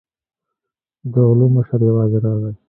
[1.11, 2.53] د غلو مشر یوازې راغی.